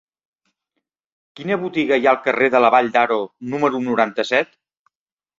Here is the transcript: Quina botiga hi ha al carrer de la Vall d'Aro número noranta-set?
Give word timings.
Quina 1.39 1.57
botiga 1.63 1.99
hi 1.99 2.07
ha 2.07 2.13
al 2.17 2.17
carrer 2.27 2.47
de 2.55 2.61
la 2.65 2.71
Vall 2.77 2.89
d'Aro 2.95 3.17
número 3.51 3.83
noranta-set? 3.89 4.57